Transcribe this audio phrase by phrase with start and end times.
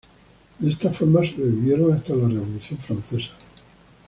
[0.57, 3.33] De esta forma, sobrevivieron hasta la Revolución Francesa.